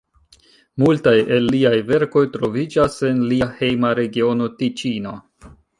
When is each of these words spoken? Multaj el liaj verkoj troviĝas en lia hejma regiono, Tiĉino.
Multaj 0.83 1.13
el 1.35 1.45
liaj 1.57 1.75
verkoj 1.91 2.25
troviĝas 2.39 2.99
en 3.13 3.23
lia 3.31 3.53
hejma 3.61 3.97
regiono, 4.03 4.53
Tiĉino. 4.63 5.19